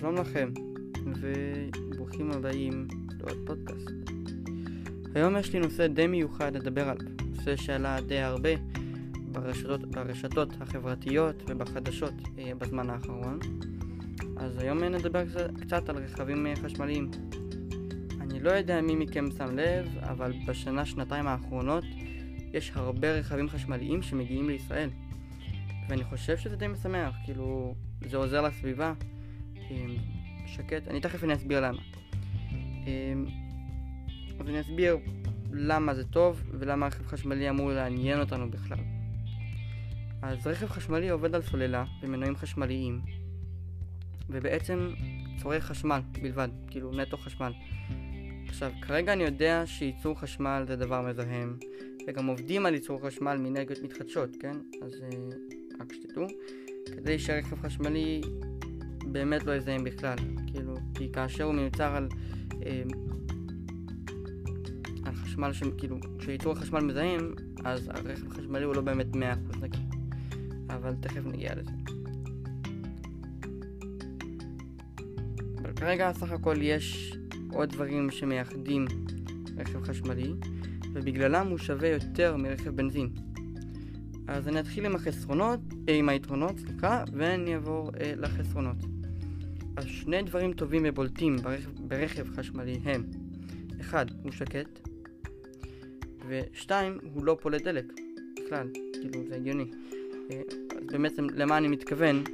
[0.00, 0.50] שלום לכם,
[1.20, 2.88] וברוכים הבאים
[3.20, 3.90] לעוד פודקאסט.
[5.14, 8.48] היום יש לי נושא די מיוחד לדבר עליו, נושא שעלה די הרבה
[9.14, 13.38] ברשתות, ברשתות החברתיות ובחדשות אה, בזמן האחרון.
[14.36, 15.24] אז היום נדבר
[15.60, 17.10] קצת על רכבים אה, חשמליים.
[18.20, 21.84] אני לא יודע מי מכם שם לב, אבל בשנה, שנתיים האחרונות
[22.52, 24.90] יש הרבה רכבים חשמליים שמגיעים לישראל.
[25.88, 27.74] ואני חושב שזה די משמח, כאילו,
[28.08, 28.92] זה עוזר לסביבה,
[30.46, 31.82] שקט, אני תכף אני אסביר למה.
[32.86, 33.26] אמ,
[34.40, 34.98] אז אני אסביר
[35.52, 38.78] למה זה טוב ולמה רכב חשמלי אמור לעניין אותנו בכלל.
[40.22, 43.00] אז רכב חשמלי עובד על סוללה ומנועים חשמליים,
[44.28, 44.90] ובעצם
[45.42, 47.52] צורך חשמל בלבד, כאילו נטו חשמל.
[48.48, 51.58] עכשיו, כרגע אני יודע שייצור חשמל זה דבר מזהם,
[52.06, 54.56] וגם עובדים על ייצור חשמל מאנרגיות מתחדשות, כן?
[54.82, 55.34] אז uh,
[55.80, 56.26] רק שתדעו,
[56.86, 58.20] כדי שהרכב חשמלי
[59.12, 60.16] באמת לא יזהם בכלל,
[60.46, 62.08] כאילו, כי כאשר הוא מיוצר על,
[62.66, 62.82] אה,
[65.04, 69.16] על חשמל, ש, כאילו, כשייצור החשמל מזהם, אז הרכב החשמלי הוא לא באמת 100%
[69.62, 69.78] נקי,
[70.68, 71.70] אבל תכף נגיע לזה.
[75.62, 77.16] אבל כרגע סך הכל יש
[77.52, 78.84] עוד דברים שמייחדים
[79.56, 80.32] רכב חשמלי,
[80.92, 83.10] ובגללם הוא שווה יותר מרכב בנזין.
[84.28, 88.76] אז אני אתחיל עם החסרונות, אה, עם היתרונות, סליחה, ואני אעבור אה, לחסרונות.
[89.76, 93.04] אז שני דברים טובים ובולטים ברכב, ברכב חשמלי הם
[93.80, 94.06] 1.
[94.22, 94.88] הוא שקט
[96.28, 96.70] ו-2.
[97.14, 97.84] הוא לא פולט דלק
[98.44, 99.70] בכלל, כאילו זה הגיוני.
[100.30, 100.40] אה,
[100.76, 102.24] אז באמת למה אני מתכוון?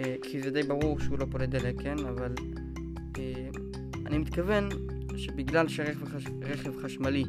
[0.00, 1.98] אה, כי זה די ברור שהוא לא פולט דלק, כן?
[1.98, 2.34] אבל
[3.18, 3.48] אה,
[4.06, 4.68] אני מתכוון
[5.16, 6.24] שבגלל שרכב חש...
[6.82, 7.24] חשמלי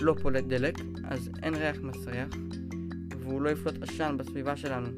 [0.00, 2.28] לא פולט דלק, אז אין ריח מסריח
[3.20, 4.88] והוא לא יפלוט עשן בסביבה שלנו,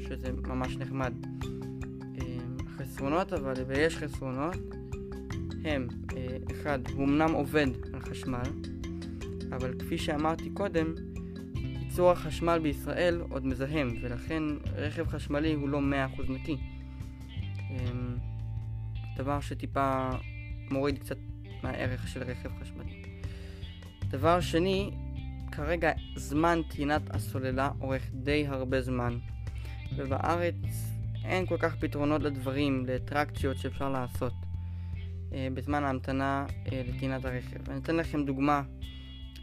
[0.00, 1.12] שזה ממש נחמד.
[2.80, 4.56] חסרונות אבל, ויש חסרונות,
[5.64, 8.42] הם, אה, אחד, הוא אמנם עובד על חשמל,
[9.52, 10.94] אבל כפי שאמרתי קודם,
[11.54, 14.42] ייצור החשמל בישראל עוד מזהם, ולכן
[14.74, 16.56] רכב חשמלי הוא לא 100% נקי.
[17.70, 18.16] אמ,
[19.16, 20.10] דבר שטיפה
[20.70, 21.16] מוריד קצת
[21.62, 23.02] מהערך של רכב חשמלי.
[24.08, 24.90] דבר שני,
[25.52, 29.18] כרגע זמן טעינת הסוללה אורך די הרבה זמן,
[29.96, 30.89] ובארץ
[31.24, 34.32] אין כל כך פתרונות לדברים, לאטרקציות שאפשר לעשות
[35.32, 37.70] אה, בזמן ההמתנה אה, לטעינת הרכב.
[37.70, 38.62] אני אתן לכם דוגמה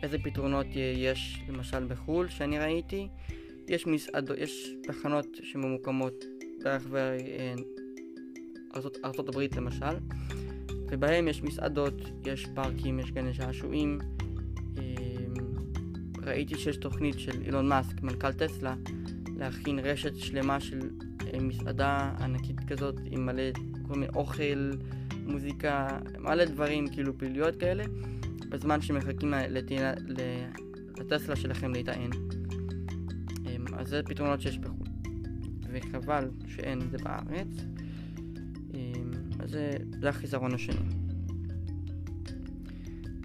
[0.04, 3.08] איזה פתרונות יש למשל בחו"ל שאני ראיתי.
[3.68, 6.26] יש מסעדות, יש תחנות שממוקמות
[6.64, 7.54] ברחבי אה,
[8.76, 9.96] ארצות, ארצות הברית למשל,
[10.92, 11.94] ובהם יש מסעדות,
[12.26, 14.00] יש פארקים, יש גני שעשועים.
[14.78, 14.84] אה,
[16.24, 18.76] ראיתי שיש תוכנית של אילון מאסק, מנכ"ל טסלה,
[19.38, 20.90] להכין רשת שלמה של
[21.42, 23.44] מסעדה ענקית כזאת עם מלא
[23.88, 24.72] כל מיני אוכל,
[25.26, 27.84] מוזיקה, מלא דברים, כאילו פעילויות כאלה,
[28.50, 29.94] בזמן שמחכים לטעינה,
[30.98, 32.10] לטסלה שלכם להיטען.
[33.46, 34.88] אמ, אז זה פתרונות שיש בחו"ל,
[35.72, 37.48] וחבל שאין את זה בארץ.
[38.74, 39.72] אמ, אז זה,
[40.02, 40.86] זה החיזרון השני.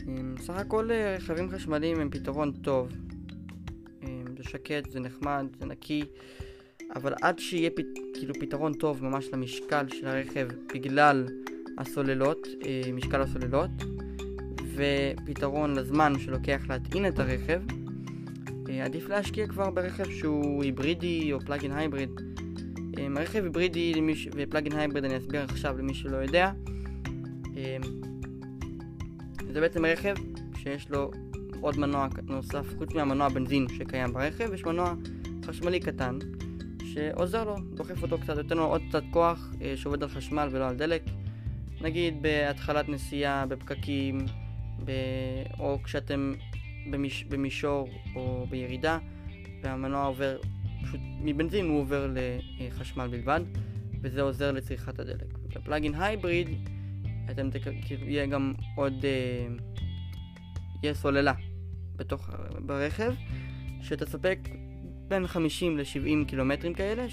[0.07, 2.89] אמ, סך הכל רכבים חשמליים הם פתרון טוב.
[4.43, 6.05] זה שקט, זה נחמד, זה נקי.
[6.97, 7.81] אבל עד שיהיה פ...
[8.15, 11.27] כאילו פתרון טוב ממש למשקל של הרכב בגלל
[11.79, 13.71] הסוללות, אה, משקל הסוללות,
[14.75, 17.63] ופתרון לזמן שלוקח להטעין את הרכב,
[18.69, 22.11] אה, עדיף להשקיע כבר ברכב שהוא היברידי או פלאגין הייבריד.
[23.17, 24.29] רכב היברידי למש...
[24.37, 26.53] ופלאגין הייבריד אני אסביר עכשיו למי שלא יודע.
[27.57, 27.77] אה,
[29.53, 30.15] זה בעצם רכב
[30.57, 31.11] שיש לו
[31.61, 34.95] עוד מנוע נוסף חוץ מהמנוע בנזין שקיים ברכב, יש מנוע
[35.45, 36.19] חשמלי קטן
[36.95, 40.69] שעוזר לו, דוחף אותו קצת, נותן לו עוד קצת כוח אה, שעובד על חשמל ולא
[40.69, 41.03] על דלק.
[41.81, 44.19] נגיד בהתחלת נסיעה, בפקקים,
[44.85, 44.91] ב...
[45.59, 46.33] או כשאתם
[46.91, 47.25] במיש...
[47.25, 48.99] במישור או בירידה,
[49.63, 50.39] והמנוע עובר,
[50.83, 52.15] פשוט מבנזין הוא עובר
[52.61, 53.41] לחשמל בלבד,
[54.03, 55.39] וזה עוזר לצריכת הדלק.
[55.49, 56.49] בפלאגין הייבריד,
[57.31, 57.61] אתם תק...
[57.87, 59.47] כאילו יהיה גם עוד, אה,
[60.83, 61.35] יהיה סוללה
[61.97, 62.31] בתוך,
[62.67, 63.15] ברכב,
[63.83, 64.39] שתספק
[65.09, 67.07] בין 50 ל-70 קילומטרים כאלה,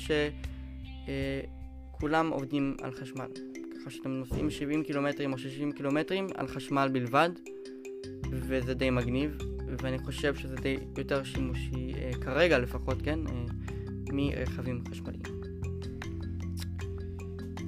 [1.96, 3.28] שכולם עובדים על חשמל.
[3.80, 7.30] ככה שאתם נוסעים 70 קילומטרים או 60 קילומטרים על חשמל בלבד,
[8.32, 9.38] וזה די מגניב,
[9.82, 13.46] ואני חושב שזה די יותר שימושי, אה, כרגע לפחות, כן, אה,
[14.14, 15.40] מרכבים חשמליים.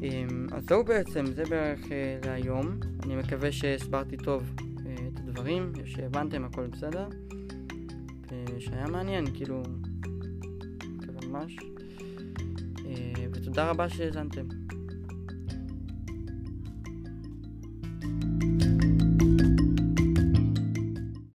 [0.03, 2.79] אה, אז זהו בעצם, זה בערך אה, להיום.
[3.03, 4.53] אני מקווה שהסברתי טוב
[4.85, 7.07] אה, את הדברים, שהבנתם הכל בסדר,
[8.59, 9.63] שהיה מעניין, כאילו...
[11.31, 11.57] ממש.
[12.85, 14.60] אה, ותודה רבה שהאזנתם.